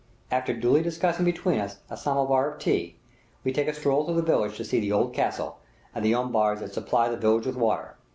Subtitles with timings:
[0.31, 2.95] After duly discussing between us a samovar of tea,
[3.43, 5.59] we take a stroll through the village to see the old castle,
[5.93, 7.97] and the umbars that supply the village with water.